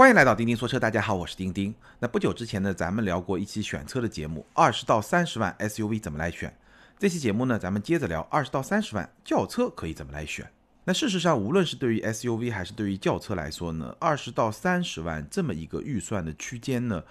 [0.00, 1.74] 欢迎来到钉钉说车，大家好，我是钉钉。
[1.98, 6.56] 那不久之前呢，咱们聊过一期选车的节目，二十到三十万 SUV 怎么来选？
[6.98, 10.50] 这期节目呢，咱们接着聊二十到三十万轿车可以怎么来选。
[10.84, 17.04] 那事实上，无论是对于 SUV 还是对于轿车来说呢，二十到三十万这么一个预算的区间呢，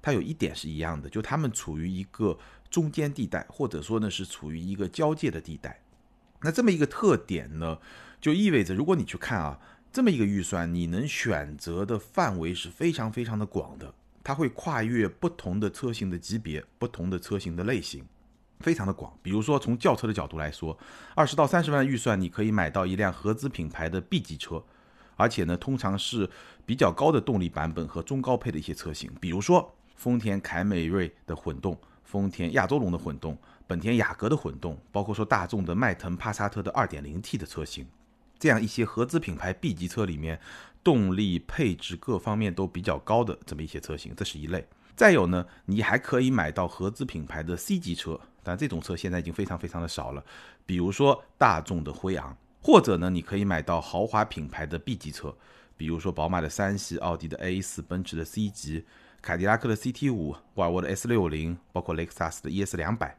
[0.00, 2.38] 它有一点是一样的，就它们处于一个
[2.70, 5.78] 中间地带，或者说呢是处于一个交界的地带。
[6.40, 7.76] 那这么一个特点呢，
[8.18, 9.58] 就意味着如果你去看啊。
[9.92, 13.92] 这么一个预算，你能选择的范围是非常非常的广的，
[14.22, 18.04] 它会跨越不同的车型的级别、不同的车型的类型，
[18.60, 19.12] 非常的广。
[19.20, 20.78] 比如说从轿车的角度来说，
[21.16, 24.62] 二十到三十万预算，你可以买到一辆合资品牌的 B 级车，
[25.16, 26.30] 而且呢，通常是
[26.64, 37.84] 比较高的动力版本和中高配的一些车型，比如说丰田凯美瑞的混动、丰田亚洲龙的混动、本田雅阁的混动，包括说大众的迈腾、帕萨特的 2.0T 的车型。
[38.40, 40.40] 这样一些合资品牌 B 级车里面，
[40.82, 44.66] 动力配置各方面都比较高的这么一些车型，这是一类。
[44.96, 50.24] 再有呢，你还可以买到合资品牌的 C 级车，但这种车现在已经非常非常的少了。
[50.64, 55.36] 比如说大众的辉昂，或者呢，你可以买到豪华品牌的 B 级车，
[55.76, 58.84] 比如说宝马的三系、奥迪的 A4、奔驰的 C 级、
[59.20, 63.18] 凯迪拉克的 CT 五、沃尔沃的 S 六零，包括雷克萨斯的 ES 两百。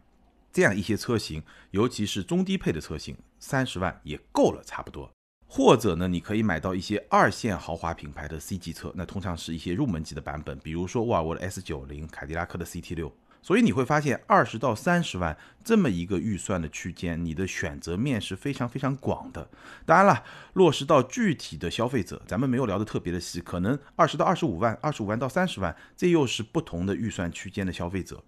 [0.51, 5.11] 这样一些车型，尤其是中低配的车型，三十万也够了，差不多。
[5.47, 13.13] 或者呢，你可以买到一些二线豪华品牌的 C 级车，那通常是一些入门级的版本，比如说沃尔沃的 S 九零、凯迪拉克的 CT 六。
[13.43, 19.49] 所以你会发现，二十到三十万这么一个预算的区间，你的选择面是非常非常广的。
[19.83, 28.23] 当然了，落实到具体的消费者，咱们没有聊得特别的细，可能二十到二十五万、二十五万到三十万，这又是不同的预算区间的消费者。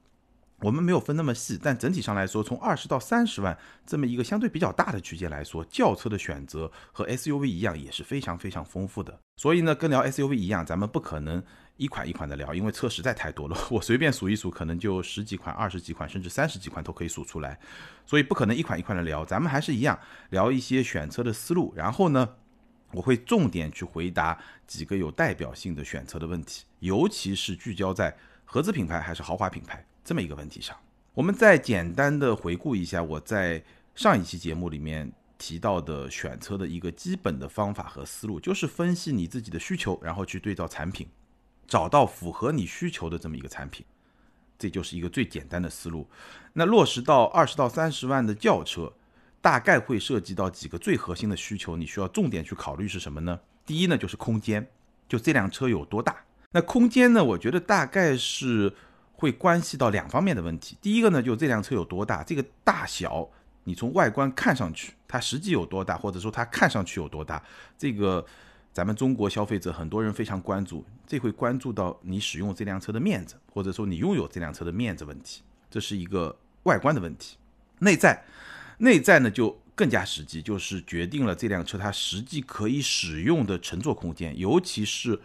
[0.63, 9.19] 我们没有分那么细，但整体上来说，从二十到三十万这么一个相对比较大的区间来说，轿车的选择和 SUV 一样也是非常非常丰富的。
[9.35, 11.43] 所以呢，跟聊 SUV 一样，咱们不可能
[11.75, 13.57] 一款一款的聊，因为车实在太多了。
[13.69, 17.59] 我随便数一数，可能就十几款、二十几款，甚至三十几款都可以数出来。
[18.05, 19.99] 所以不可能一款一款的聊，咱们还是一样
[20.29, 21.73] 聊一些选车的思路。
[21.75, 22.35] 然后呢，
[22.93, 29.85] 我会重点去回答几个有代表性的选车的问题，尤其是聚焦在合资品牌还是豪华品牌。
[30.03, 30.75] 这么一个问题上，
[31.13, 33.63] 我们再简单的回顾一下我在
[33.95, 41.07] 上一期节目里面提到的选车的一个基本的方法和思路，就是分析你自己的需求，然后去对照产品，
[41.65, 43.85] 找到符合你需求的这么一个产品，
[44.59, 46.05] 这就是一个最简单的思路。
[46.51, 48.91] 那落实到二十到三十万的轿车，
[49.39, 53.39] 大概会涉及到几个最核心的需求，你需要重点去考虑是什么呢？
[53.65, 54.67] 第一呢，就是空间，
[55.07, 56.25] 就这辆车有多大。
[56.51, 58.73] 那空间呢，我觉得大概是。
[59.23, 60.77] 会关系到两方面的问题。
[60.81, 63.25] 第一个呢，就这辆车有多大，这个大小，
[63.63, 67.41] 你从外观看上去，它实际有多大，或者说它看上去有多大，
[67.77, 68.25] 这个
[68.73, 75.41] 咱们中国消费者很多人非常关注，这会关注到你使用这辆车的面子，或者说你拥有这辆车的面子问题，
[75.71, 77.37] 这是一个外观的问题。
[77.79, 78.21] 内在，
[78.79, 85.17] 内在呢就更加实际，就是决定了这辆车它实际可以使用的乘坐空间，尤其是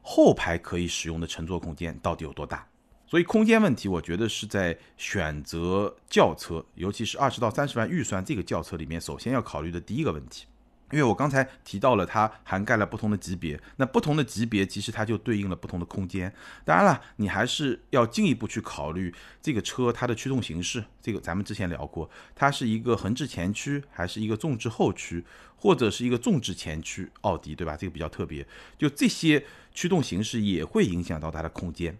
[0.00, 2.66] 后排可以使用的乘坐空间到底有多大。
[3.14, 10.46] 所以空间问题，我觉得是在选择轿车，尤其是二十到三十万预算这个轿车里面，首先要考虑的第一个问题。
[10.90, 16.34] 因为我刚才提到了，它涵盖了不同的级别，那不同的级别其实它就对应了不同的空间。
[16.64, 20.84] 当然了，你还是要进一步去考虑这个车它的驱动形式。
[21.00, 27.08] 这个咱们之前聊过，它是一个横置前驱，还是一个纵置后驱，或者是一个纵置前驱？
[27.20, 27.76] 奥迪对吧？
[27.76, 28.44] 这个比较特别，
[28.76, 31.96] 就这些驱动形式也会影响到它的空间。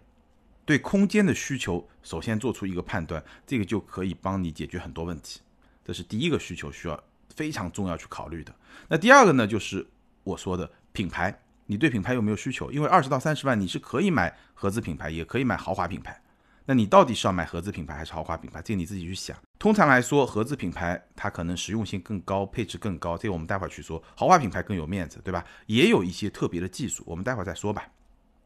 [0.65, 5.39] 对空间的需求，首先做出一个判断，这个就可以帮你解决很多问题。
[5.85, 7.03] 这是第一个需求需要
[7.35, 8.51] 非常重要去考虑的。
[8.87, 9.85] 那第二个呢，就是
[10.23, 12.71] 我说的品牌，你对品牌有没有需求？
[12.71, 16.19] 因为二十到三十万你是可以买合资品牌，也可以买豪华品牌。
[16.65, 18.59] 那你到底是要买合资品牌还是豪华品牌？
[18.63, 19.37] 这个你自己去想。
[19.59, 24.01] 通常来说，合资品牌它可能实用性更高，配置更高，这个我们待会儿去说。
[24.15, 25.45] 豪华品牌更有面子，对吧？
[25.67, 27.87] 也有一些特别的技术，我们待会儿再说吧。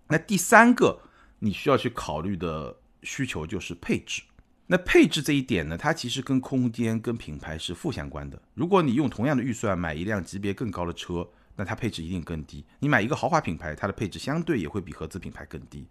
[0.09, 0.99] 那第三个。
[1.39, 4.21] 你需要去考虑的需求就是配置。
[4.67, 8.39] 那配置这一点呢，它其实跟空间、跟品牌是负相关的。
[8.53, 12.63] 如果你用同样的预算买一辆级别更高的车，那它配置一定更低。
[12.77, 15.87] 你买一个豪华品牌，它的配置相对也会比合资品牌更低。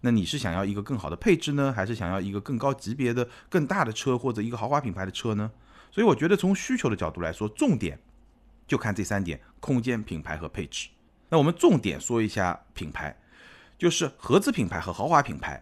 [0.00, 5.50] 那你是想要一个更好的配置呢，还是想要一个更高级别的、更大的车，或者一个豪华品牌的车呢？
[5.90, 8.00] 所以我觉得从需求的角度来说，重点
[8.66, 10.88] 就看这三点：空间、品牌和配置。
[11.28, 13.14] 那我们重点说一下品牌。
[13.82, 15.60] 就是合资品牌和豪华品牌，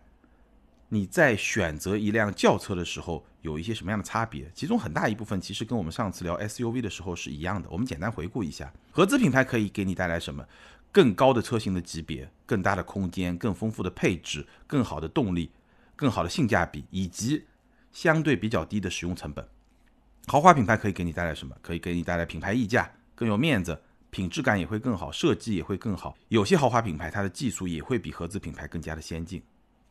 [0.90, 4.50] 你在选择一辆轿车的时候有一些什么样的差别？
[4.55, 7.67] 其中很大一部分其实跟我们上次聊 SUV 的时候是一样的。
[7.70, 10.46] 我们简单回顾一下，合资品牌可以给你带来什么？
[10.93, 15.50] 更高的车型的级别、更大的空间、更丰富的配置、更好的动力、
[15.96, 17.46] 更好的性价比，以及
[17.90, 19.49] 相对比较低的使用成本。
[20.26, 21.56] 豪华品牌可以给你带来什么？
[21.62, 26.16] 可以给你带来品牌溢价，更有面子，品质感也会更好，设计也会更好。
[26.28, 29.42] 有些豪华品牌它的技术也会比合资品牌更加的先进，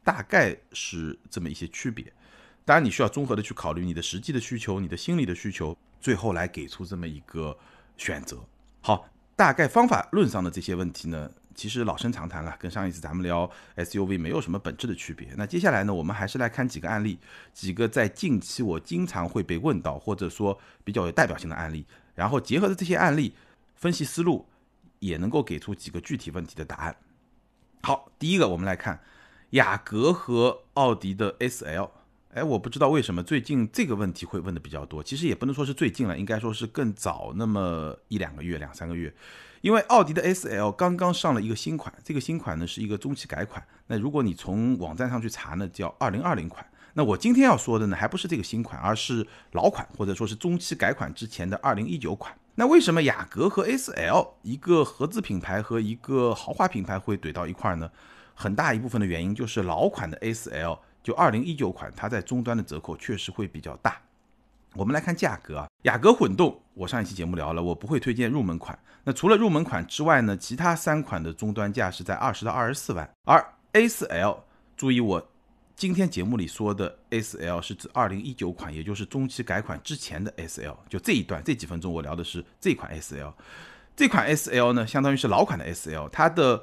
[0.03, 2.05] 大概是这么一些区别。
[2.65, 7.57] 当然，你需要综合的去考虑你的实际的需求、你的心理的需求，最后来给出这么一个
[7.97, 8.37] 选择。
[8.81, 15.29] 好，大概方法论上的这些问题呢，其实老生常谈了，跟上一次咱们聊 SUV 没有什么本质的区别。
[15.35, 17.17] 那接下来呢，我们还是来看几个案例，
[17.53, 23.33] 几个在近期我经常会被问到，或者说比较有代表性的案例，然后结合着这些案例
[23.79, 24.45] 分析思路，
[24.99, 26.97] 也能够给出几个具体问题的答案。
[27.81, 28.99] 好，第一个我们来看
[29.51, 31.89] 雅阁和奥迪的 SL。
[32.33, 35.01] 哎，我不知道为什么最近这个问题会问的比较多。
[35.01, 39.13] 其实也不能说是最近了，应该说是更早那么一两个月、两三个月。
[39.61, 43.65] 因为奥迪的 S L 刚刚上了一个新款，这个新款呢是一个中期改款。
[43.87, 46.65] 那如果你从网站上去查呢，叫二零二零款。
[46.95, 52.37] 那我今天要说的呢，还不是这个新款，而是老款或者说是中期改款之前的二零一九款。
[52.59, 57.89] 那为什么雅阁和 A4L 一个合资品牌和一个豪华品牌会怼到一块呢？
[58.35, 60.77] 很大一部分的原因就是老款的 A4L。
[61.01, 64.01] 就二零一九款，它在终端的折扣确实会比较大。
[64.73, 68.77] 我们来看价格啊，雅阁混动，我上一期节目聊了，我不会推荐入门款。
[69.05, 73.09] 那除了入门款之外呢，其他三款的终端价是在二十到二十四万。
[73.23, 74.39] 而 A4L，
[74.75, 75.29] 注意我
[75.79, 80.77] 今天节目里说的 S L 是指二零一九款，也就是中期改款之前的 S L。
[80.89, 83.33] 就这一段这几分钟我聊的是这款 S L。
[83.95, 86.61] 这款 S L 呢，相当于是老款的 S L，它的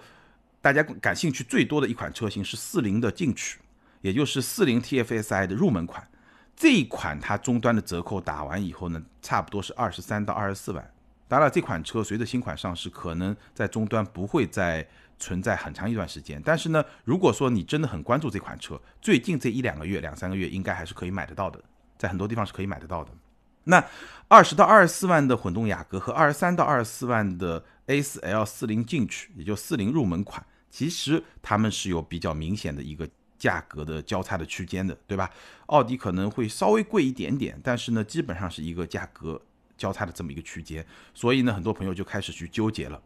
[0.61, 3.59] 大家感兴趣最多的一款车型是四零的进取。
[4.03, 6.07] 也就是四零 TFSI 的入门款，
[6.55, 10.93] 这一款它终端的折扣打完以后呢，差不多是二十三到二十四万。
[11.27, 14.87] 当然，这款车随着新款上市，可能在终端不会再
[15.19, 16.41] 存在很长一段时间。
[16.45, 21.63] 但是呢，如果说你真的很关注这款车，最近这一两个月、两三个月应该还是可以买得到的，
[21.99, 23.11] 在很多地方是可以买得到的。
[23.65, 23.85] 那
[24.29, 33.09] 二十到二十四万的混动雅阁和二十三到二十四万的 A4L 四零进取，也就四零入门款，其实它们是有比较明显的一个。
[33.39, 35.31] 价格的交叉的区间的，对吧？
[35.67, 39.39] 奥迪可能会稍微贵一点点，但是呢，基本上是一个价格
[39.77, 42.99] 交叉的这么一个区间，所以呢，很多朋友就开始去纠结了。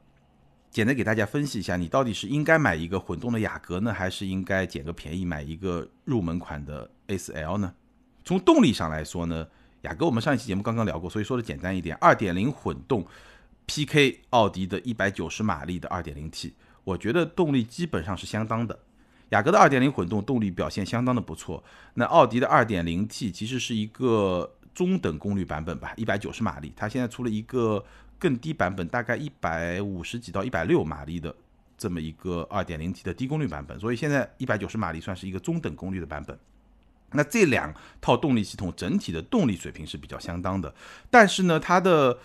[0.71, 7.75] 简单给大家分析一下，你到底是应该买一个混动的雅阁呢，还是应该捡个便宜买一个入门款的 A4L 呢？
[8.25, 9.47] 从动力上来说呢，
[9.83, 13.05] 雅阁我们上一期节目刚刚聊过，所以说的简单一点，2.0混动
[13.67, 16.53] PK 奥迪的190马力的 2.0T，
[16.85, 18.79] 我觉得动力基本上是相当的。
[19.31, 21.63] 雅阁的2.0混动动力表现相当的不错，
[21.95, 27.85] 那奥迪的 2.0T 其实是一个中等功率版本吧，190马力，它现在出了一个
[28.21, 31.35] 更低版本，大概一百五十几到一百六马力的
[31.77, 36.39] 这么一个二点零 T 的低功率版本，所以现在一百九十马力算是一个中等功率的版本。
[37.13, 40.73] 那这两套动力系统整体的动力水平是比较相当的，
[41.11, 42.19] 但是呢，它的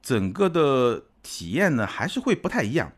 [0.00, 2.90] 整个的体验呢还是会不太一样。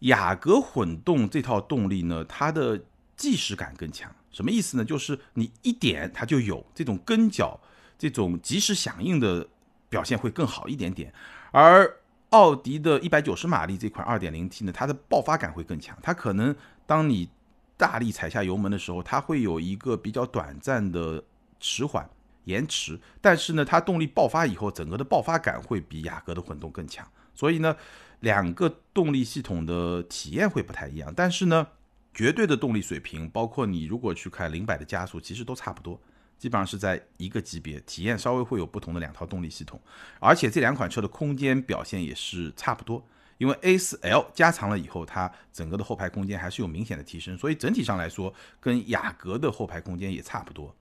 [0.00, 2.80] 雅阁混动这套动力呢，它的
[3.16, 4.84] 即时感更强，什么意思呢？
[4.84, 7.60] 就是你一点它就有这种跟脚、
[7.98, 9.46] 这种即时响应的
[9.92, 11.12] 表现会更好一点点。
[11.52, 11.98] 而
[12.30, 16.56] 奥迪的一百九十马力这款二点零 T 呢，它的爆发感会更强，它可能
[16.86, 17.28] 当你
[17.76, 21.22] 大力踩下油门的时候，它会有一个比较短暂的
[21.60, 22.08] 迟缓
[22.44, 27.76] 延迟，但是呢，它动力爆发以后，整个的爆发感会比雅阁的混动更强，所以呢。
[28.22, 31.66] 两个动力系统的体验会不太一样，但是呢，
[32.14, 36.00] 绝对的动力水平，包括你如果去看零百的加速，其实都差不多，
[36.42, 39.80] 基本上是在一个级别，体验稍微会有不同的两套动力系统，
[40.18, 43.00] 而且这两款车的空间表现也是差不多，
[43.38, 50.74] 因为 A4L 加长了以后，它整个的后排空间还是有明显的提升，所以整体上来说，跟雅阁的后排空间也差不多，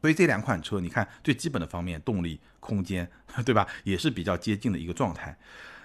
[0.00, 3.10] 所以这两款车，你看最基本的方面，动力、空间，
[3.44, 5.36] 对吧，也是比较接近的一个状态。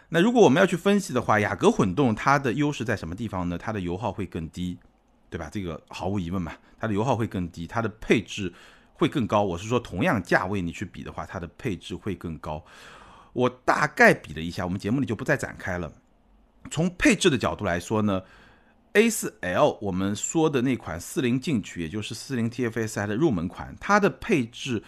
[0.09, 3.57] 那如果我们要去分析的话，雅阁混动它的优势在什么地方呢？
[3.57, 4.77] 它的油耗会更低，
[5.27, 5.49] 对吧？
[5.51, 8.53] 这个毫无疑问嘛，它的油耗会更低，它的配置
[8.97, 9.43] 会更高。
[9.43, 12.63] 我是说，同样价位你去比的话，它的配置会更高。
[13.33, 15.91] 我大概比了一下，我们节目里就不再展开了。
[16.71, 18.21] 从配置的角度来说呢
[18.93, 24.83] ，A4L 我们说的那款四零进取，也就是四零 TFSI 的入门款，它的配置。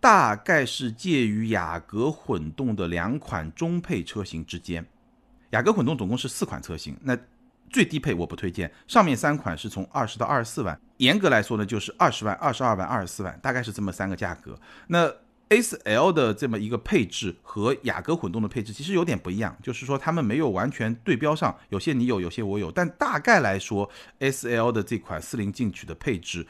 [0.00, 4.86] 大概是介于雅阁混动的两款中配车型之间。
[5.50, 7.18] 雅阁混动总共是四款车型，那
[7.68, 8.72] 最低配我不推荐。
[8.86, 14.58] 上面三款是从二十到二十四万，严格来说呢，就是二十万、二十二万、二十四万，大概是这么三个价格。
[14.86, 15.12] 那
[15.48, 23.88] A4L 的这么一个配置和雅阁混动的配置其实有点不一样，就是说他们没有完全对标上，有些你有，有些我有，但大概来说
[24.18, 26.46] S L 的这款四零进取的配置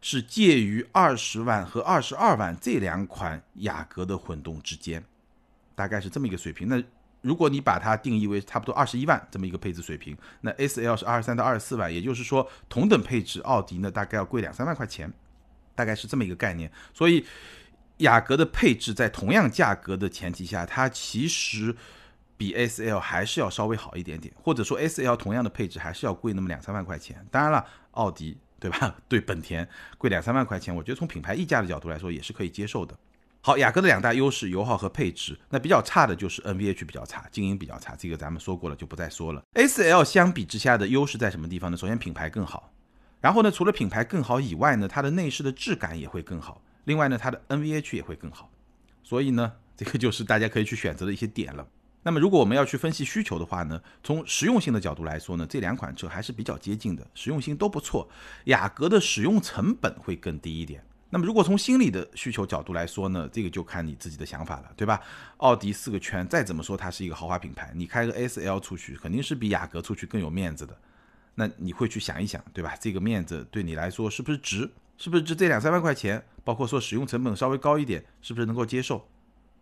[0.00, 5.04] 是介于二十万和二十二万这两款雅阁的混动之间，
[5.74, 6.66] 大概是这么一个水平。
[6.68, 6.82] 那
[7.20, 15.12] 如果你把它定义为差不多二十一万这么一个配置水平，那 A4L 是二十三到二十四万，也就是说同等配置，奥迪呢大概要贵两三万块钱，
[15.74, 17.24] 大概是这么一个概念，所以。
[17.98, 21.74] 雅阁的配置在同样价格的前提下，它其实
[22.36, 27.26] 比 S L 还是要稍微好一点点，或者说 S L 同样的配置还是要贵那么两三万块钱。
[27.28, 28.94] 当然了，奥迪对吧？
[29.08, 32.96] 对本田贵两三万块钱，我觉得从品牌溢价的角度来说也是可以接受的。
[33.40, 35.38] 好，雅阁的两大优势，油耗和配置。
[35.48, 39.42] 那比较差的就是 N V H 比较差，静音比较差，这个咱们说过了，就不再说了。
[39.54, 41.76] S L 相比之下的优势在什么地方呢？
[41.76, 42.70] 首先品牌更好，
[43.20, 46.60] 然后呢，除了品牌更好以外呢，它的内饰的质感也会更好。
[46.84, 48.50] 另外呢，它的 NVH 也会更好，
[49.02, 51.66] 所以呢，这个就是大家可以去选择的一些点了。
[52.02, 58.08] 那么，如果我们要去分析需求的话呢，从实用性的角度来说呢，这两款车还是比较接近的，实用性都不错。
[58.44, 60.82] 雅阁的使用成本会更低一点。
[61.10, 65.00] 那么，如果从心理的需求角度来说呢，这个就看你自己的想法了，对吧？
[65.38, 70.76] 奥迪四个圈再怎么说它是一个豪华品牌，你开个 S L 出去肯定是比雅阁出去更有面子的。
[71.34, 72.74] 那你会去想一想，对吧？
[72.80, 74.70] 这个面子对你来说是不是值？
[74.98, 76.22] 是不是值这两三万块钱？
[76.44, 79.08] 包括说使用成本稍微高一点，是不是能够接受？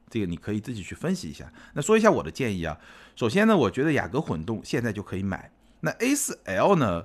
[0.09, 1.53] 这个你可以自己去分析一下。
[1.75, 2.79] 那说一下我的建议啊。
[3.15, 5.51] 首先呢，我觉得雅阁混动现在就可以买。
[5.81, 7.05] 那 A4L 呢，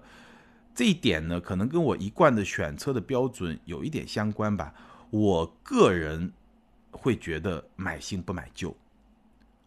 [0.74, 4.74] 这一点呢，可能跟我一贯的选车的标准有一点相关吧。
[5.10, 6.32] 我个人
[6.92, 8.76] 会觉得买新不买旧。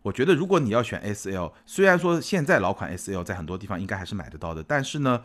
[0.03, 5.23] 我觉得如果你要选 S.L，虽然说现在老款 S.L 在很多地方应该还是买得到的，但是呢。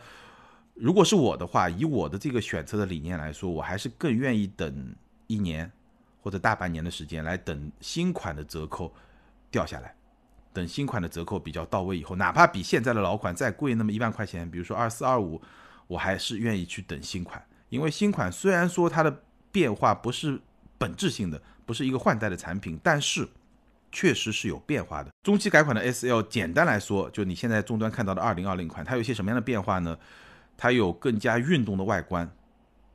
[0.74, 4.94] 如果是我的话，以我的这个选车的理念来说，我还是更愿意等
[5.26, 5.70] 一年
[6.22, 8.90] 或者大半年的时间来等新款的折扣
[9.50, 9.94] 掉下来，
[10.54, 15.42] 等新款的折扣比较到位以后，哪怕比现在的老款再贵那么一万块钱，比如说二四二五，
[15.90, 20.40] 我还是愿意去等新款，因为新款虽然说它的变化不是
[20.78, 23.28] 本质性的，不是一个换代的产品，但是
[23.90, 25.10] 确实是有变化的。
[25.24, 29.98] 中期改款的 S L，简单来说，就你现在终端看到的二零二零款，它有一些什么样的变化呢？
[30.56, 32.30] 它有更加运动的外观，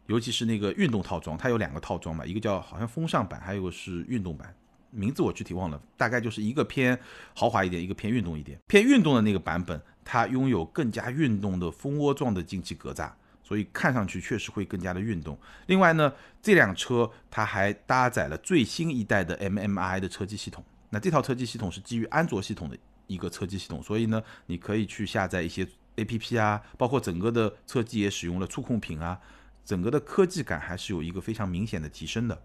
[0.05, 4.55] 尤其是那个运动套装，它有两个套装嘛，一个叫好像风尚版，还有个是运动版，
[4.95, 6.97] 名字我具体忘了，大概就是一个偏
[7.35, 8.57] 豪华一点，一个偏运动一点。
[8.67, 13.11] 偏运动的那个版本，它拥有更加运动的蜂窝状的进气格栅，
[13.43, 15.37] 所以看上去确实会更加的运动。
[15.67, 16.11] 另外呢，
[16.41, 25.67] 这辆车它还搭载了最新一代的 MMI 的车机系统，那这套车机系统是基于安卓系统的一个车机系统，所以呢，你可以去下载一些。
[25.97, 29.17] A P P 啊，包括整个的车机也使用了触控屏啊，
[29.63, 32.37] 整个的科技感还是有一个非常明显的提升的。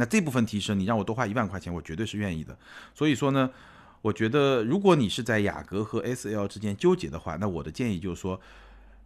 [0.00, 2.56] 那这部分提升，你让我多花一万块钱，我绝对是愿意的。
[2.94, 3.50] 所以说呢，
[4.00, 8.40] 我觉得如果你是在雅阁和 S L 之间纠结的话，那我的建议就是说，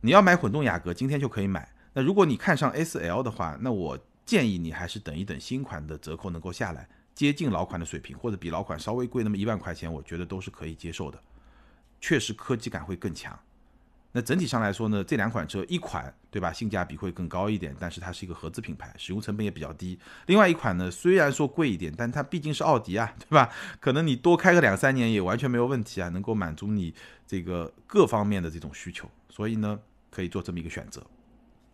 [0.03, 1.69] 你要买混动雅阁，今天就可以买。
[1.95, 11.21] 那如果你看上 S L 的话，那我建议你还是等一等新款的折扣能够下来，接近老款的水平，或者比老款稍微贵那么一万块钱，我觉得都是可以接受的。
[12.01, 13.37] 确实科技感会更强。
[14.17, 19.99] 那整体上来说呢，这两款车一款对吧，性价比会更高一点，但是它是一个合资品牌，使用成本也比较低。
[20.27, 23.51] 另外一款呢，虽然说贵一点，但它毕竟是奥迪啊，对吧？
[23.81, 26.95] 可能你多开个两三年也完全没有问题啊，能够满足你
[27.27, 29.77] 这个各方面的这种需求，所以呢，
[30.13, 31.05] 可以做这么一个选择。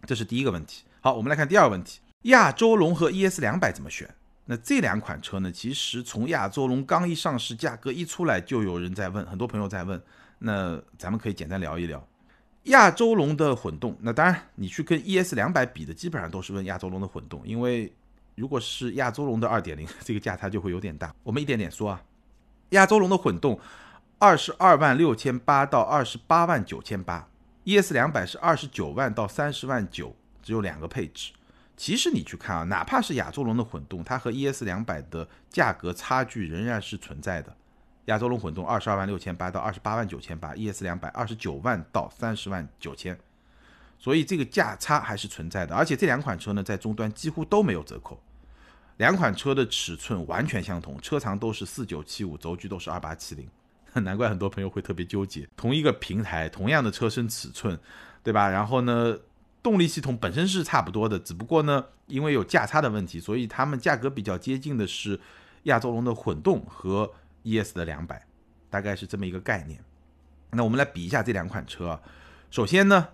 [0.06, 0.84] 这是第一个问题。
[1.02, 4.08] 好，我们来看第二个问题：亚洲龙和 ES 两百怎么选？
[4.46, 10.02] 那这两款车呢，其实从亚洲龙刚一上市，价格一出来，就有人在问，很多朋友在问。
[10.38, 12.02] 那咱们可以简单聊一聊。
[12.64, 17.92] 亚洲龙的混动，那当然你去跟 ES 两百比的，基本上都是问亚洲龙的混动，因为
[18.34, 21.14] 如果是亚洲龙的二点零， 这个价差就会有点大。
[21.22, 22.02] 我们一点点说啊，
[22.70, 23.58] 亚洲龙的混动
[24.18, 27.26] 二十二万六千八到二十八万九千八
[27.64, 31.32] ，ES 两百是二十九万到三十万九，只有两个配置。
[31.76, 37.56] 其实你去看啊，哪怕是亚洲龙的混动，它和 ES 两百的价格差距仍然是存在的。
[38.10, 43.16] 亚洲龙混动二十二万六千八到二十八万九千八，ES 两百二十九万到三十万九千，
[44.00, 45.76] 所以这个价差还是存在的。
[45.76, 48.20] 而且这两款车呢，在终端几乎都没有折扣，
[48.96, 53.48] 两款车的尺寸完全相同，车长都是四九七五，轴距都是二八七零，
[54.02, 55.48] 难怪很多朋友会特别纠结。
[55.56, 57.78] 同一个平台，同样的车身尺寸，
[58.24, 58.48] 对吧？
[58.48, 59.16] 然后呢，
[59.62, 65.20] 动力系统本身是差不多的，只不过呢，因为有价差的问题，所以它们价格比较接近的是
[65.64, 67.08] 亚洲龙的混动和。
[67.42, 68.24] ES 的两百，
[68.68, 69.82] 大概是这么一个概念。
[70.50, 72.00] 那我们来比一下这两款车。
[72.50, 73.08] 首先呢，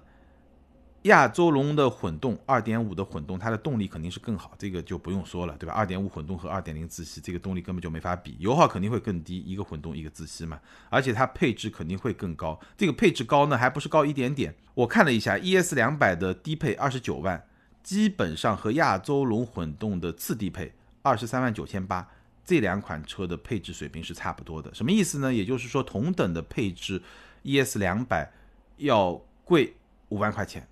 [1.03, 12.59] 亚洲龙的混动2.5的混动，它的动力肯定是更好，这个就不用说了，对吧？2.5混动和2.0自吸，这个动力根本就没法比，油耗肯定会更低，一个混动一个自吸嘛，而且它配置肯定会更高。
[12.77, 14.55] 这个配置高呢，还不是高一点点？
[14.75, 17.45] 我看了一下，ES 两百的低配二十九万，
[17.83, 22.09] 基本上和亚洲龙混动的次低配二十三万九千八，
[22.47, 24.73] 这两款车的配置水平是差不多的。
[24.73, 25.35] 什么意思呢？
[25.35, 27.03] 也就是说，同等的配置
[27.43, 28.33] ，ES 两百
[28.77, 29.75] 要贵
[30.09, 30.67] 五万块钱。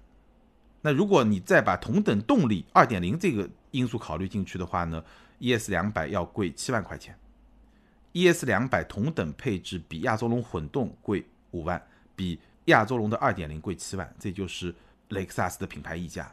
[0.82, 5.04] 那如果你再把同等动力二点零这个因素考虑进去的话呢
[5.40, 7.18] ，ES 两百要贵七万块钱
[8.12, 11.82] ，ES 两百同等配置比亚洲龙混动贵五万，
[12.14, 14.72] 比亚洲龙的二点零贵七万，这就是
[15.08, 16.32] 雷克萨斯的品牌溢价，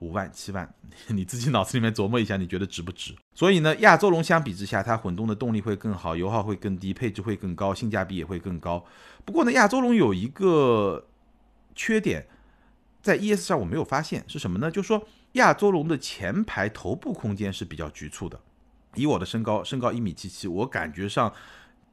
[0.00, 0.68] 五万七万，
[1.06, 3.14] 你自己脑子里面琢磨一下，你觉得值不值？
[3.34, 8.84] 所以呢，亚洲龙相比之下，它混动的动力会更好，油耗会更低，配置会更高，性价比也会更高。
[9.24, 11.06] 不过呢，亚洲龙有一个
[11.74, 12.26] 缺点。
[13.02, 14.70] 在 ES 上我没有发现是什么呢？
[14.70, 15.02] 就是说
[15.32, 18.38] 亚洲龙的前排头部空间是比较局促的，
[18.94, 21.32] 以我的身高，身高一米七七，我感觉上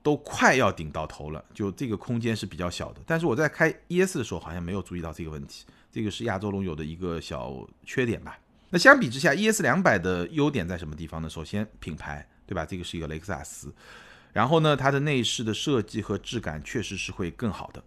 [0.03, 2.99] 都快要顶到头了，就这个空间是比较小的。
[3.05, 8.39] 但是我在开 ES 的时候好像没有注意到这个问题，这个是亚洲龙有的一个小缺点吧。
[8.69, 11.29] 那相比之下，ES 两百的优点在什么地方呢？
[11.29, 12.65] 首先品牌，对吧？
[12.65, 13.73] 这个是一个雷克萨斯，
[14.33, 17.81] 然后呢，它的内饰的设计和质感确实是会更好的。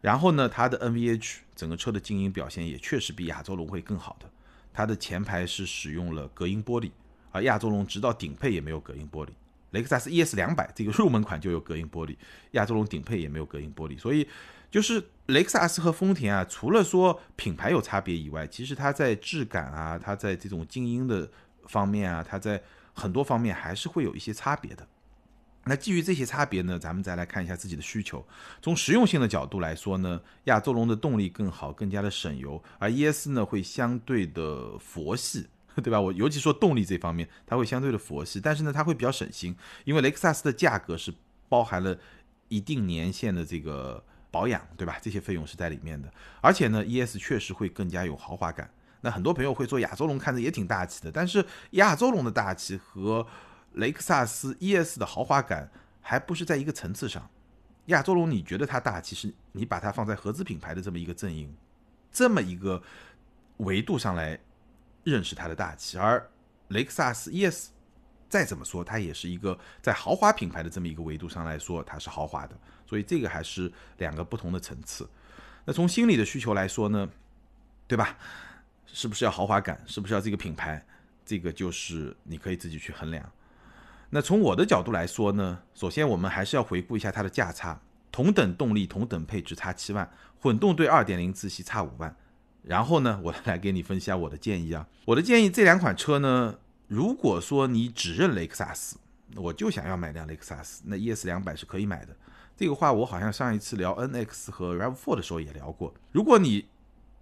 [0.00, 4.30] 然后呢，它的 NVH 整个车的静音表现也确实比亚洲龙会更好的。
[4.72, 6.90] 它的前排是使用了隔音玻璃，
[7.32, 9.30] 而亚洲龙直到顶配也没有隔音玻璃。
[9.70, 12.14] 雷克萨斯 ES 两百这个入门款就有隔音玻璃，
[12.52, 13.98] 亚洲龙顶配也没有隔音玻璃。
[13.98, 14.28] 所以
[14.70, 21.30] 就是雷克萨斯和丰田啊，除了说品牌有差别以外，其实它在质感啊，它在这种静音的
[21.66, 24.86] 方面啊，它在很多方面还是会有一些差别的。
[25.64, 28.26] 那基于这些差别呢，咱们再来看一下自己的需求。
[28.62, 35.46] 从实用性的角度来说呢，亚洲龙的动力更好，更加的省油，而 ES 呢会相对的佛系，
[35.82, 36.00] 对吧？
[36.00, 41.12] 我尤其说动力这方面，它会相对的佛系，但是呢，它会比较省心，因为雷克萨斯的价格是
[41.50, 41.98] 包含了
[42.48, 44.98] 一定年限的这个保养，对吧？
[45.00, 46.12] 这些费用是在里面的。
[46.40, 48.70] 而且呢，ES 确实会更加有豪华感。
[49.00, 53.26] 那很多朋友会说亚洲龙看着也挺大气的，但是亚洲龙的大气和
[53.74, 57.30] 雷克萨斯 ES 的豪华感还不是在一个层次上，
[57.86, 61.54] 亚洲龙你觉得它大，其实你把它放在合资品牌的这么一个阵营，
[62.10, 62.82] 这么一个
[63.58, 64.38] 维度上来
[65.04, 66.28] 认识它的大气，而
[66.68, 67.68] 雷克萨斯 ES
[68.28, 75.06] 再怎么说，它也是一个在豪华品牌的这么一个维度上来说，它是豪华的，所以这个还是两个不同的层次。
[75.66, 77.06] 那从心理的需求来说呢，
[77.86, 78.16] 对吧？
[78.86, 79.78] 是不是要豪华感？
[79.86, 80.82] 是不是要这个品牌？
[81.26, 83.30] 这个就是你可以自己去衡量。
[84.08, 87.78] 那从我的角度来说呢，首先我们还是要回顾一下它的价差，
[88.10, 92.16] 同等动力、同等配置差七万，混动对二点零自吸差五万。
[92.62, 94.88] 然后呢，我来给你分析下我的建议啊。
[95.04, 98.96] 我的建议这两款车呢，如果说你只认雷克萨斯，
[99.36, 102.16] 我就想要买辆雷克萨斯，那 ES 两百是可以买的。
[102.58, 105.94] 这个话我好像上一次聊 NX 和 RAV4 的时候也聊过。
[106.10, 106.66] 如果你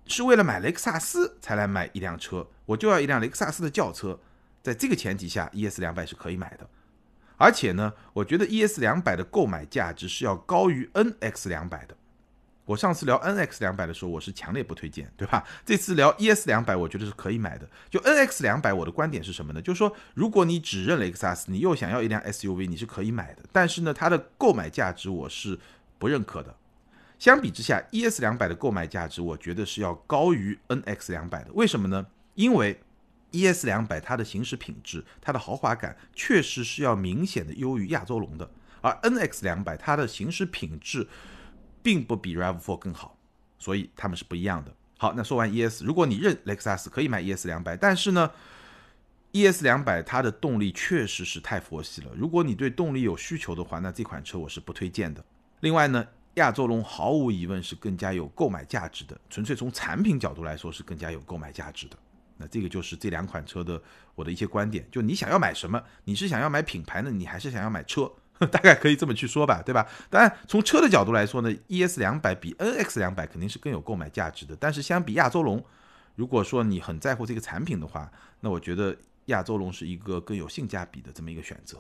[0.07, 4.18] 是为了买雷克萨斯才来买一辆车，我就要一辆雷克萨斯的轿车，
[4.62, 6.66] 在这个前提下，ES 两百是可以买的。
[7.37, 11.94] 而且呢，我觉得 ES 两百的购买价值是要高于 NX 两百的。
[12.66, 15.42] 我上次聊 NX 两百的时候，我是强烈不推荐，对吧？
[15.64, 17.66] 这次聊 ES 两百，我觉得是可以买的。
[17.88, 19.62] 就 NX 两百，我的观点是什么呢？
[19.62, 23.42] 就是说，如果你只认雷克萨斯，你又想要一辆 SUV，你是可以买的。
[23.52, 25.59] 但是呢，它的购买价值我是
[25.98, 26.55] 不认可的。
[27.20, 31.52] 相比之下，ES 两百的购买价值，我觉得是要高于 NX 两百的。
[31.55, 32.05] 为什么呢？
[32.35, 32.81] 因为
[33.31, 38.50] ES 两百它的行驶品质、它的豪华感确实是要明显的优于亚洲龙的，
[38.81, 41.07] 而 NX 两百它的行驶品质
[41.87, 43.16] 并不比 RAV4 更好，
[43.61, 44.75] 所以它们是不一样的。
[44.99, 48.29] 好，那说完 ES，如果你认雷克萨斯可以买 ES 两百，但是呢
[49.31, 52.11] ，ES 两百它的动力确实是太佛系了。
[52.16, 55.25] 如果你对动力有需求的话，那这款车我是不推荐的。
[55.61, 61.96] 另外呢，亚洲龙毫无疑问是更加有购买价值的，纯粹从产品角度来说是更加有购买价值的。
[62.37, 63.81] 那这个就是这两款车的
[64.16, 65.81] 我的一些观点，就你想要买什么？
[66.03, 68.11] 你是想要买品牌呢，你还是想要买车？
[68.51, 69.87] 大概可以这么去说吧，对吧？
[70.11, 74.57] 当然，从车的角度来说呢，ES 两百比 NX 两百肯定是更有购买价值的。
[74.59, 75.64] 但是相比亚洲龙，
[76.14, 78.96] 如果说你很在乎这个产品的话，那我觉得
[79.27, 81.79] 亚洲龙是一个更有性价比的这么一个选择。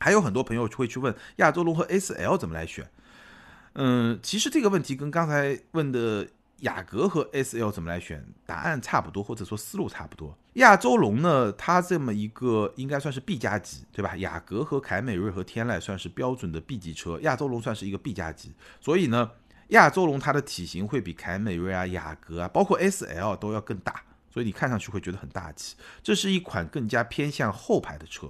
[0.00, 2.90] 还有很多朋友会去问亚洲龙和 SL 怎么来选？
[3.74, 6.28] 嗯，其实这个问题跟刚才问的。
[6.62, 8.26] 雅阁和 S L 怎么来选？
[8.44, 10.36] 答案差不多，或者说思路差不多。
[10.58, 14.16] 亚洲龙呢，它这么一个应该算是 B 加级，对吧？
[14.16, 18.52] 雅阁和凯美瑞和天籁算是标准的 B 级车，亚洲龙算是一个 B 加级。
[18.80, 19.30] 所以呢，
[19.68, 25.76] 亚洲龙它的体型会比凯美瑞啊、雅阁啊，包括 S L 都要更大，所以你看上去会觉得很大气。
[26.02, 28.28] 这是一款更加偏向后排的车，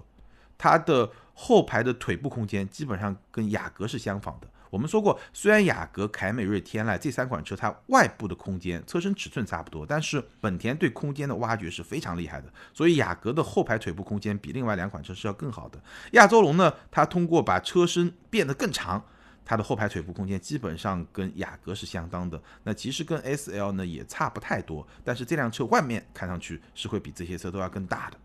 [0.58, 4.48] 它的后排的腿部空间基本上跟雅阁是相仿的。
[4.70, 12.52] 我们说过，虽然雅阁、凯美瑞、天籁这三款车它外部的空间、车身尺寸差不多，但是本田对空间的挖掘是非常厉害的。
[12.72, 15.83] 所以雅阁的后排腿部空间比另外两款车是要更好的。
[16.12, 19.04] 亚洲龙呢，它通过把车身变得更长。
[19.50, 28.18] 它的后排腿部空间基本上跟雅阁是相当的，那其实跟 S L 呢也差不太多，但是这辆车外面看上去是会比这些车都要更大的，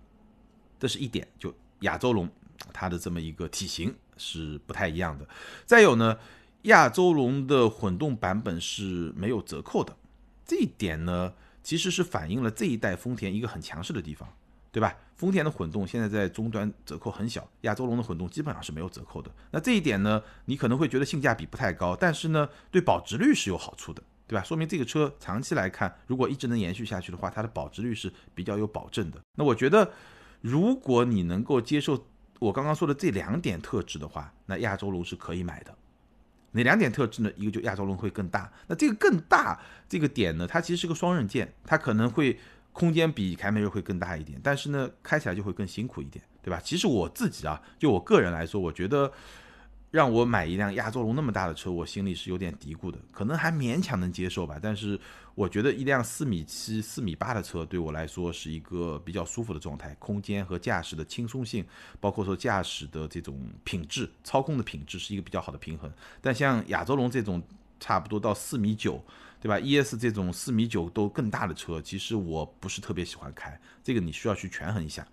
[0.78, 1.26] 这是一点。
[1.40, 2.30] 就亚洲龙
[2.74, 5.28] 它的这么一个体型是不太一样的。
[5.66, 6.18] 再有呢，
[6.64, 9.96] 亚洲龙的混动版本是没有折扣的，
[10.46, 14.28] 这一点呢其实是反映了这一代丰田一个很强势的地方。
[14.74, 14.98] 对吧？
[15.16, 19.30] 丰田的混动现在在终端折扣很小，亚洲龙的混动基本上是没有折扣的。
[19.52, 24.44] 那这一点呢，你可能会觉得性价比不太高，但是呢，对保值率是有好处的，对吧？
[24.44, 29.20] 说明这个车长期来看，如果一直能延续下去的话，它的保值率是比较有保证的。
[29.38, 29.92] 那我觉得，
[30.42, 32.08] 如果你能够接受
[32.44, 35.74] 我刚刚说的这两点特质的话，那亚洲龙是可以买的。
[36.52, 37.32] 哪两点特质呢？
[37.36, 42.40] 一个就亚洲龙会更大，那这个更大这个点呢，它其实是个双刃剑，它可能会。
[42.76, 46.60] 空间比凯美瑞会更大一点，但是呢，开起来就会更辛苦一点，对吧？
[46.64, 49.14] 其实我自己啊，就我个人来说，我觉得
[49.94, 54.58] 让我买一辆亚洲龙那么大的车，我心里是有点嘀咕的，可能还勉强能接受吧。
[54.60, 55.00] 但是
[55.36, 61.64] 我觉得一辆四米七、四米八的车对我来说是一个比较舒服的状态，空间和驾驶的轻松性，
[62.00, 65.94] 包括说驾驶的这种品质、操控的品质是一个比较好的平衡。
[66.20, 67.40] 但像亚洲龙这种
[67.80, 69.00] 差不多到四米九。
[69.44, 75.06] 对吧？ES 这种四米九都更大的车，其实我不是特别喜欢开，这个你需要去权衡一下。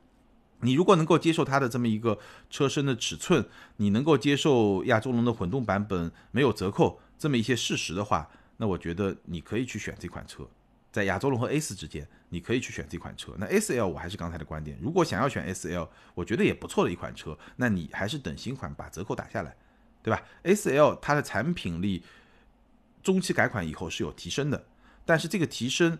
[0.60, 2.18] 你如果能够接受它的这么一个
[2.48, 3.44] 车身的尺寸，
[3.76, 10.46] 你能够接受亚洲龙的混动版本没有折扣这么一些事实的话，那我觉得你可以去选这款车。
[10.92, 13.32] 在亚洲龙和 A 四之间，你可以去选这款车。
[13.38, 19.56] 那 S L 我还是刚才的观点，如果想要选 S L，我觉得也不错的一款车，那你还是等新款把折扣打下来，
[20.02, 22.02] 对吧？S L 它的产品力。
[23.02, 24.62] 中期改款以后是有提升的，
[25.06, 25.98] 但是这个提升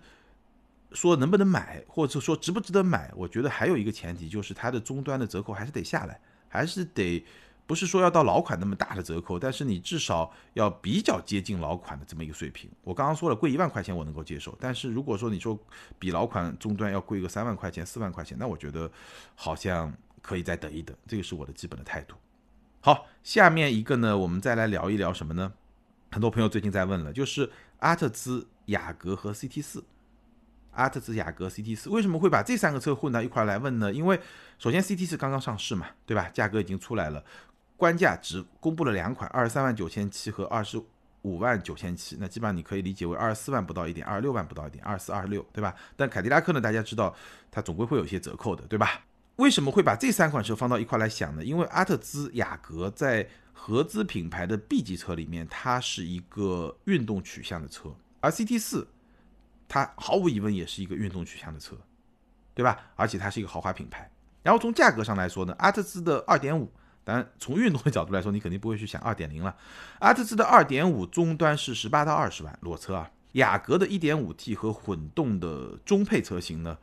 [0.92, 7.24] 说能不能买，或者说值不值得买，我觉得还有一个前提就是它的终端的折扣还是得下来，还是得
[7.66, 12.68] 不是说要到老款那么大的折扣，但是你至少要比较接近老款的这么一个水平。
[12.82, 15.56] 我刚刚说了贵一万块钱我能够接受，但是如果说你说
[15.98, 18.90] 比老款终端要贵个三万块钱、四万块钱，那我觉得
[19.36, 22.16] 好像可以再等一等，这个是我的基本的态度。
[22.80, 25.52] 好，下面一个呢，我们再来聊一聊什么呢？
[26.10, 27.48] 很多朋友最近在问了，就是
[27.78, 29.84] 阿特兹、雅阁和 CT 四，
[30.80, 33.92] 阿特兹、雅阁、CT 四为什么会把这三个车混到一块来问呢？
[33.92, 34.18] 因为
[34.58, 36.30] 首先 CT 四刚刚上市嘛，对吧？
[36.32, 37.22] 价格已经出来了，
[37.76, 40.82] 官价只公布了两款，二十三万九千七和二十
[41.22, 45.74] 五万九千七，那基本上你可以理解为二十四万不到一点，二十六万不到一点，二十四、二十六，对吧？
[45.96, 47.14] 但凯迪拉克呢，大家知道
[47.50, 49.02] 它总归会有一些折扣的，对吧？
[49.36, 51.44] 为什么会把这三款车放到一块来想呢？
[51.44, 58.86] 因为阿特兹、雅阁在合资品牌的 B 级车里面，它是一个运动取向的车，而 CT 四
[59.70, 61.76] 它毫无疑问也是一个运动取向的车，
[62.52, 62.76] 对吧？
[62.96, 64.10] 而且它是一个豪华品牌。
[64.42, 66.66] 然后从价格上来说呢，阿特兹的2.5，
[67.04, 69.56] 当然从运动的角度来说，你肯定不会去想2.0了。
[70.00, 76.76] 阿特兹的2.5终端是18到20万裸车啊，雅阁的 1.5T 和混动的中配车型呢，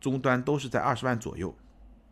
[0.00, 1.54] 终端都是在20万左右。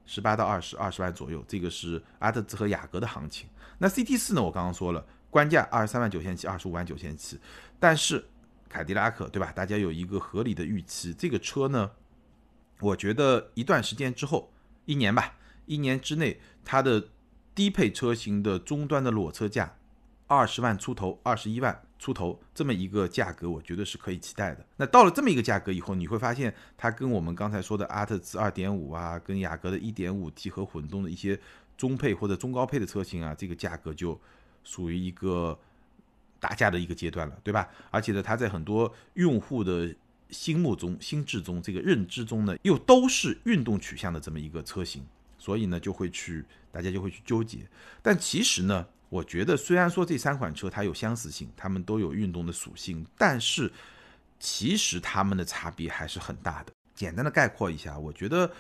[0.05, 3.49] 十八到二十二十万左右，这个是阿特兹和雅阁的行情。
[3.79, 4.43] 那 CT 四呢？
[4.43, 7.38] 我刚刚说了，官价二十三万九千七，二十五万九千七。
[7.79, 8.27] 但是
[8.68, 9.50] 凯迪拉克，对吧？
[9.52, 11.12] 大家有一个合理的预期。
[11.14, 11.90] 这个车呢，
[12.81, 14.52] 我觉得一段时间之后，
[14.85, 15.35] 一年吧，
[15.66, 17.09] 一年之内，它的
[17.54, 19.76] 低配车型的终端的裸车价
[20.26, 21.83] 二十万出头，二十一万。
[21.98, 24.64] 出头这么一个价格，我觉得是可以期待的。
[24.76, 31.37] 那到了这么一个价格以后，你会发现它跟我们刚才说的阿特兹二点五啊，跟雅阁的一点五 T 和混动的一些
[31.76, 34.16] 中配或者中高配的车型啊，这个价格就
[34.62, 35.59] 属于一个
[36.40, 37.68] 打架的一个阶段了，对吧？
[37.90, 39.94] 而且呢，它在很多用户的
[40.31, 45.05] 心目中、心智中这个认知中呢，又都是运动取向的这么一个车型，
[45.38, 47.59] 所以呢，就会去大家就会去纠结。
[48.03, 48.87] 但其实呢。
[49.11, 53.72] 我觉得虽然说这三款车它有相似性，它们都有运动的属性，但是
[54.38, 56.72] 其实它们的差别还是很大的。
[56.94, 58.53] 简单的概括一下，我觉得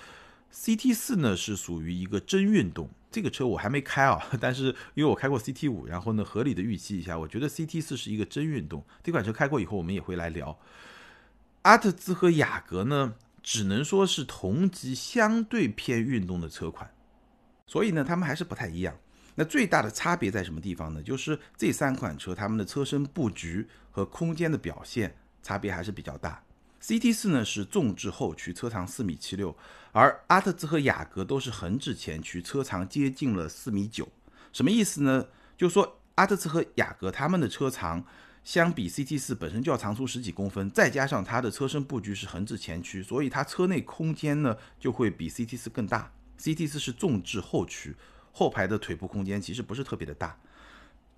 [0.52, 8.84] CT 四呢是属于一个真运动，这个车我还没开啊，但是因为我开过 CT 五，然后呢合理的预期一下，我觉得 CT 四是一个真运动。
[9.02, 10.58] 这款车开过以后，我们也会来聊。
[11.62, 16.90] 阿特兹和雅阁呢，只能说是同级相对偏运动的车款，
[17.66, 18.98] 所以呢，他们还是不太一样。
[19.34, 21.00] 那最大的差别在什么地方呢？
[21.02, 26.42] 就是这三款车它们的车身布局和空间的表现差别还是比较大。
[26.88, 29.54] CT 四呢是纵置后驱，车长四米七六，
[29.92, 34.08] 而阿特兹和雅阁都是横置前驱，车长接近了四米九。
[34.54, 35.26] 什么意思呢？
[35.54, 38.02] 就是说阿特兹和雅阁它们的车长
[38.42, 46.10] 相比 CT 四本身就要长出十几公分，再加上它的车身布局是横置前驱，所以它车内空间呢就会比 CT 四更大。
[46.40, 47.94] CT 四是纵置后驱，
[48.32, 50.40] 后排的腿部空间其实不是特别的大。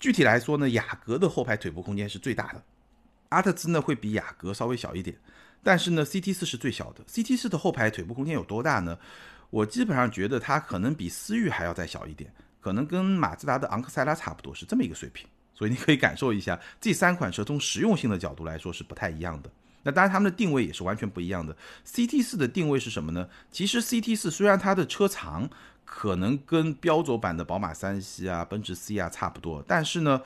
[0.00, 2.64] 具体来说呢，雅阁的后排腿部空间是最大的，
[3.28, 5.16] 阿特兹呢会比雅阁稍微小一点。
[5.62, 7.04] 但是呢，CT 四是最小的。
[7.04, 8.98] CT 四的后排腿部空间有多大呢？
[9.50, 15.26] 我基本上觉得它可能比思域还要再小一点，可能跟马自达的昂克赛拉差不多，是这么一个水平。
[15.54, 19.50] 所以你可以感受一下，这三款车从实用性的角度来说是不太一样的。
[19.82, 21.56] 那当然，它们的定位也是完全不一样的。
[21.86, 23.28] CT 四的定位是什么呢？
[23.50, 25.50] 其实 CT 四虽然它的车长
[25.84, 30.22] 可能跟标轴版的宝马三系啊、奔驰 C 啊差不多，但是呢。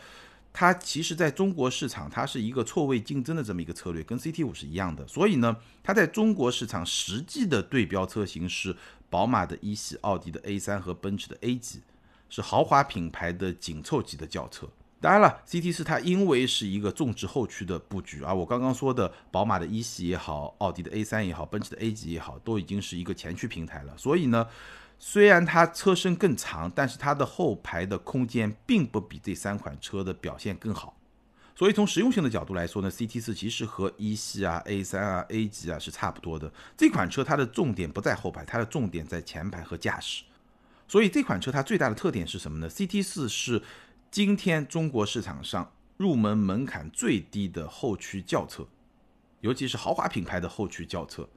[0.57, 5.05] 它其实在中国市场，它是一个错位竞争的这么一个策略，跟 CT 五是一样的。
[5.09, 8.77] 所以呢，它在中国市场实际的对标车型是
[9.11, 11.83] 宝马的一系、奥迪的 A 三和奔驰的 A 级，
[12.31, 14.69] 是豪华品牌的紧凑级的轿车。
[15.01, 23.93] 当然了，CT 四它因为是一个纵置后驱的布局，而我刚刚说的宝马的一系也好，奥迪的 A 三也好，奔驰的 A 级也好，都已经是一个前驱平台了。
[23.99, 24.47] 所以呢。
[24.99, 30.97] 虽然它车身更长，但是它的后排的空间并不比这三款车的表现更好。
[31.55, 36.51] 所以从实用性的角度来说呢，CT 四其实和一系啊、A 三啊、A 级啊是差不多的。
[36.77, 40.25] 这款车它的重点不在后排，它的重点在前排和驾驶。
[40.89, 43.63] 所以这款车它最大的特点是什么呢？CT 四是
[44.11, 48.67] 今天中国市场上入门门槛最低的后驱轿车，
[49.41, 51.29] 尤其是豪华品牌的后驱轿车，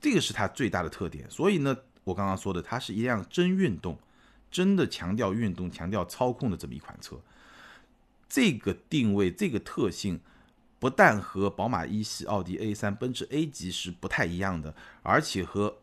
[0.00, 1.30] 这个是它最大的特点。
[1.30, 1.76] 所以呢。
[2.04, 3.98] 我刚刚说的，它是一辆真运动，
[4.50, 7.16] 真的强调运动、强调操控的这么一款车。
[8.28, 10.20] 这个定位、这个特性，
[10.78, 15.78] 不但和宝马一系、奥迪 A 三、奔驰 A 级是不太一样的，而且和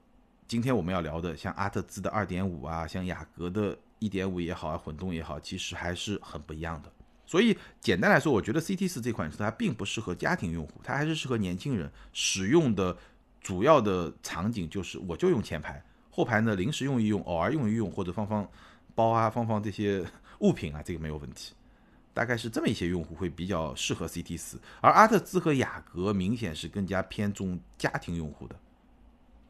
[0.47, 6.91] 今天我们要聊的像阿特兹的二点五啊，像雅阁的一点五也好啊，混动也好，其实还是很不一样的。
[7.25, 12.95] 所以简单来说，我觉得 CT 四这款车它并不适合家庭用户，它还是适合年轻人使用的。
[13.41, 15.83] 主要的场景就是，我就用前排。
[16.11, 18.47] 后排呢，临时用一用，偶尔用一用，或者放放
[18.93, 20.05] 包啊，放放这些
[20.39, 21.53] 物品啊，这个没有问题。
[22.13, 28.55] 大概是这么一些用户会比较适合 CT 四，而阿特兹和雅阁明显是更加偏重家庭用户的，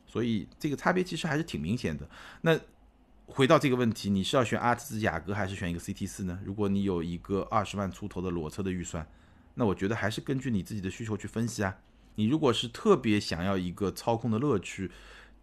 [0.05, 2.07] 所以这个差别其实还是挺明显的。
[2.41, 2.59] 那
[3.25, 6.39] 回到这个问题，你是要选阿特兹、雅阁，还是选一个 CT 四呢？
[6.45, 9.07] 如果你有一个二十万出头的裸车的预算，
[9.55, 11.75] 那我觉得还是根据你自己的需求去分析啊。
[12.13, 14.91] 你如果是特别想要一个操控的乐趣，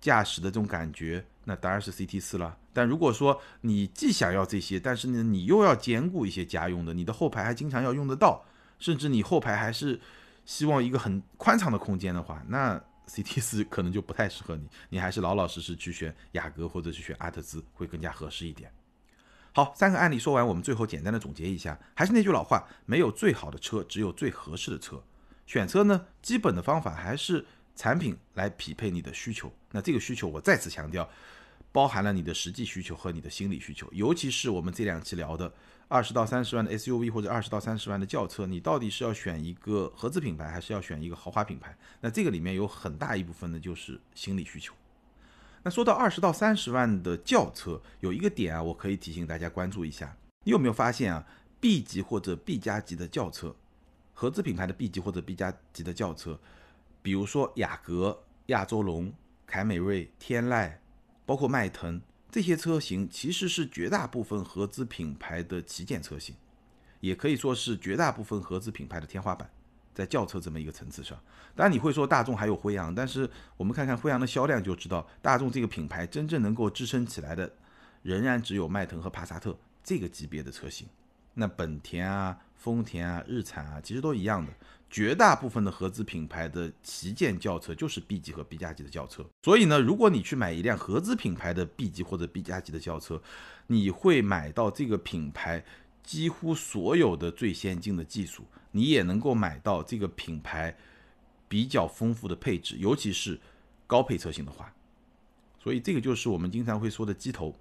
[0.01, 2.57] 驾驶的这种感觉，那当然是 CT 四了。
[2.73, 8.45] 但如果说你既想要这些，但是呢，你又要兼顾一些家用的，你的后排还经常要用得到，
[8.79, 10.01] 甚至你后排还是
[10.45, 14.69] 希望一个很宽敞的空间的话，那 CT 四可能就不太适合你。
[14.91, 18.71] 你还是老老实实去选雅阁或者去选阿特兹会更加合适一点。
[19.53, 25.03] 好，三个案例说完，我们最后简单的总结一下，还是那句老话，没有最好的车，只有最合适的车。
[25.47, 27.45] 选车呢，基本的方法还是。
[27.79, 31.09] 产品来匹配你的需求，那这个需求我再次强调，
[31.71, 33.89] 包含了你的实际需求和你的心理需求。
[33.93, 35.53] 尤其是我们这两期聊的
[35.87, 41.79] 二十到三十万的 SUV 或者二十到三十万的轿车，你到底是要选一个合资品牌，还是要选一个豪华品牌？
[42.01, 44.75] 那这个里面有很大一部分呢，就是心理需求。
[45.63, 50.17] 那说到二十到三十万的轿车，有一个点啊，我可以提醒大家关注一下。
[50.45, 51.25] 你有没有发现啊
[51.61, 53.55] ，B 级或者 B 加级的轿车，
[54.15, 56.41] 合资品牌的 B 级或者 B 加级的轿车？
[57.03, 59.13] 比如说雅阁、亚洲龙、
[59.47, 60.73] 凯美瑞、天籁，
[61.25, 66.35] 包括迈腾这些车型，其实是绝大部分合资品牌的旗舰车型，
[67.01, 69.51] 也可以说是绝大部分合资品牌的天花板，
[69.95, 71.19] 在轿车这么一个层次上。
[71.55, 77.51] 当然你会说大众还有辉昂，但是我们看看辉昂的销量就知道，大众这个品牌真正能够支撑起来的，
[78.03, 80.87] 仍然只有迈腾和帕萨特这个级别的车型。
[81.35, 84.53] 那本田啊、丰田啊、日产啊，其实都一样的。
[84.91, 93.23] 绝大部分的合资品牌的旗舰轿车就是 B 级和 B 加级的轿车，所以呢，如果你去买一辆合资品牌的 B 级或者 B 加级的轿车，
[93.67, 95.63] 你会买到这个品牌
[96.03, 100.75] 几乎所有的最先进的技术，你也能够买到这个品牌
[101.49, 103.39] 比较丰富的配置，尤其是
[103.87, 104.73] 高配车型的话，
[105.63, 107.55] 所以这个就是我们经常会说的机头，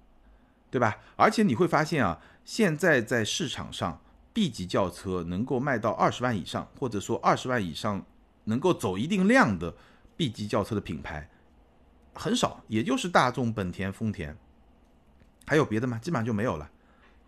[0.70, 0.96] 对吧？
[1.16, 4.00] 而且你会发现啊，现在在市场上。
[4.38, 8.06] B 级轿车能够卖到二十万以上，或者说二十万以上
[8.44, 9.74] 能够走一定量的
[10.16, 11.28] B 级轿车的品牌
[12.14, 14.36] 很少，也就是大众、本田、丰田，
[15.44, 15.98] 还有别的吗？
[15.98, 16.70] 基本上就没有了。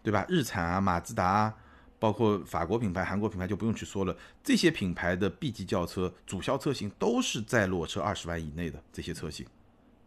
[0.05, 0.25] 对吧？
[0.29, 1.55] 日产啊、马自达啊，
[1.99, 9.45] 包括法国品牌、韩国品牌就不用去说了，这些品牌的 B 级轿车主销车型都是在裸车二十万以内的这些车型，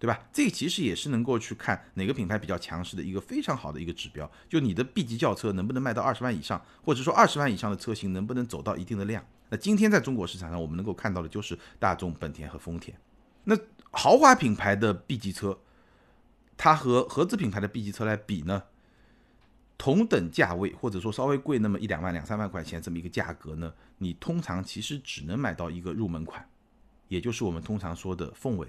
[0.03, 0.19] 对吧？
[0.33, 9.25] 这其实也是能够去看哪个品牌比较强势的一个非常好的一个指标，就你的 B 级轿车能不能卖到二十万以上，或者说二十万以上的车型能不能走到一定的量。
[9.47, 12.99] 那今天在中国市场上，我们能够看到的就是大众、本田和丰田。
[13.45, 13.57] 那
[13.91, 15.57] 豪华品牌的 B 级车，
[16.57, 18.63] 它和合资品牌的 B 级车来比呢？
[19.77, 26.45] 同等价位，或者说稍微贵那么一两万、两三万块钱这么一个价格呢，你通常其实只能买到一个入门款，
[27.07, 28.67] 也就是我们通常说的凤尾。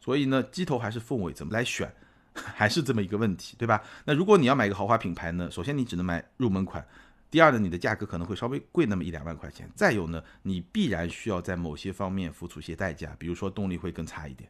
[0.00, 1.92] 所以呢，机头还是凤尾，怎么来选，
[2.34, 3.82] 还是这么一个问题，对吧？
[4.04, 6.86] 那如果你要买一个豪华品牌呢，首先你只能买入门款，
[7.30, 14.48] 第二呢，你的价格可能会稍微贵那么一两万块钱，再有呢，你必然需要在某些方面付出一些代价，比如说动力会更差一点，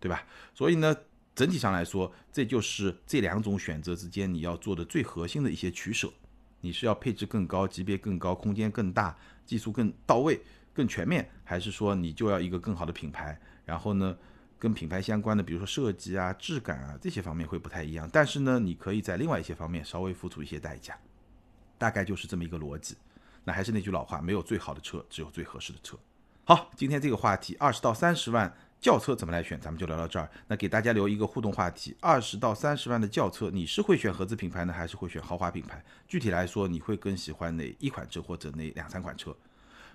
[0.00, 0.24] 对吧？
[0.54, 0.96] 所以呢。
[1.34, 6.12] 整体上来说，这就是这两种选择之间你要做的最核心的一些取舍。
[6.60, 10.40] 你是要配置更高、级别更高、空间更大、技术更到位、
[10.74, 13.40] 更全面，还是说你就要一个更好的品牌？
[13.64, 14.18] 然后呢，
[14.58, 18.08] 跟品牌相关的，比如说设计啊、质感啊这些方面会不太一样。
[18.12, 20.98] 但是呢，你可以在另外一些方面稍微付出一些代价。
[21.78, 22.96] 大概就是这么一个逻辑。
[23.44, 25.96] 那还是那句老话，没有最好的车，只有最合适的车。
[26.44, 28.52] 好，今天这个话题，二十到三十万。
[28.80, 29.60] 轿车怎么来选？
[29.60, 30.30] 咱们就聊到这儿。
[30.46, 35.84] 那给大家留一个互动话题：二十到三十万的轿车，你是会选合资品牌呢，还是会选豪华品牌？
[36.06, 39.36] 具体来说，你会更喜欢哪一款车或者哪两三款车？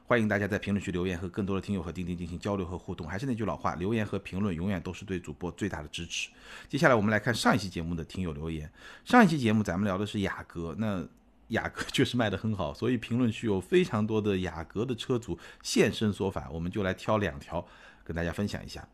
[0.06, 3.08] 欢迎大家在评论区留言，和更多的听友和钉钉进行交流和互动。
[3.08, 6.30] 还是那句老话，留言和评论永远都是对主播最大的支持。
[6.68, 8.70] 接下来我们来看上一期节目的听友留言。
[9.06, 11.08] 上一期节目咱们聊的是雅阁，那
[11.48, 17.66] 雅阁确实卖得很好，所以评论区有非常多的雅阁的车主现身说法，我们就来挑两条。
[18.04, 18.86] 跟大家分享一下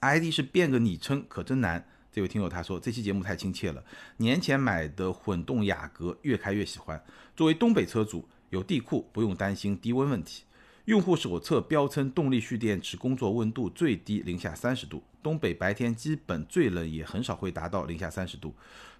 [0.00, 1.86] ，ID 是变个昵称可真难。
[2.10, 3.84] 这位听友他说这期节目太亲切了，
[4.16, 7.00] 年前买的混动雅阁越开越喜欢。
[7.36, 10.44] 作为东北车主，有地库不用担心低温问题。
[10.86, 18.54] 用户手册标称动力蓄电池工作温度最低零下三十度，东北白天基本最冷也很少会达到零下三十度。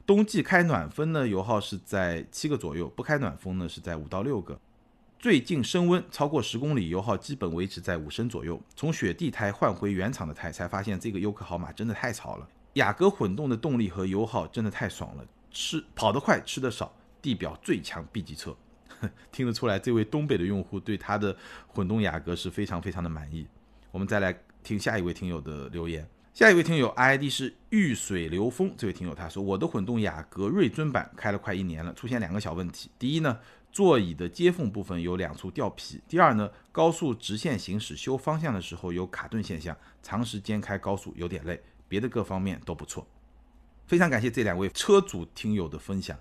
[0.05, 4.59] 冬季开暖风呢，油耗是在七个左右，不开暖风呢是在五到六个。
[5.19, 8.61] 最近升温超过十公里，油耗基本维持在五升左右。
[8.75, 12.49] 从雪地胎换回原厂的胎，才发现这个优客豪马真的太潮了。
[12.75, 18.57] 雅阁混动的动力和油耗真的太爽了，吃跑得快，吃得少，地表最强 B 级车。
[19.33, 23.47] 听得出来，这位东北的用户对他的混动雅阁是非常非常的满意。
[23.91, 26.09] 我们再来听下一位听友的留言。
[26.35, 32.91] 下一位听友 ID 是遇水流风，这位听友他说：“我的混动雅阁锐尊版开了快一年了，出现两个小问题。
[32.99, 33.39] 第一呢。”
[33.73, 36.01] 座椅的接缝部分有两处掉皮。
[36.09, 41.63] 第二呢，高速直线行驶修方向的时候有卡顿现象，长时间开高速有点累。
[41.87, 43.07] 别的各方面都不错。
[43.87, 46.19] 非常感谢这两位车主听友的分享，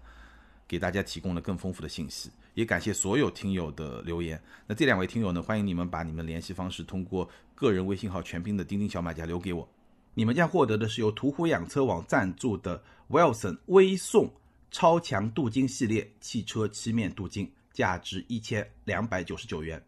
[0.68, 2.30] 给大家提供了更丰富的信息。
[2.54, 4.42] 也感谢所有听友的留言。
[4.68, 9.68] 那这两位听友呢，欢迎你们把你们联系方式通过个人微信号全拼的钉钉小马甲留给我。
[10.14, 14.32] 你们将获得的是由途虎养车网赞助的 Wilson 微送。
[14.72, 19.82] 超强镀金系列汽车漆面镀金，价值一千两百九十九元。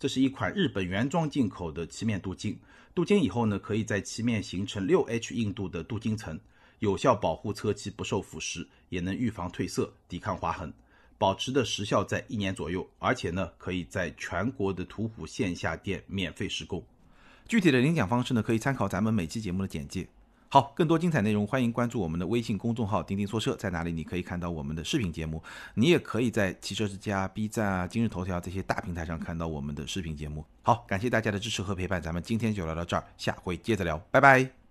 [0.00, 2.58] 这是一款日本原装进口的漆面镀金，
[2.92, 6.40] 镀金以后呢，可以在漆面形成六 H 硬度的镀金层，
[6.82, 10.72] 有效保护车漆不受腐蚀，也能预防褪色、抵抗划痕，
[11.16, 12.84] 保持的时效在一年左右。
[12.98, 16.82] 而且呢，可以在全国的途虎线下店免费施工。
[17.46, 20.08] 具体的领奖方式呢，可以参考咱们每期节目的简介。
[20.48, 23.54] 好，更多精彩内容，欢迎关注我们的微信公众号“钉钉说车”。
[23.56, 25.40] 在哪里你可以看到我们的视频节目？
[25.74, 30.44] 你也可以在汽车之家、B 站啊、今日头条这些大平台上看到我们的视频节目。
[30.62, 34.61] 好，感谢大家的支持和陪伴，咱们今天就聊到这儿，下回接着聊，拜拜。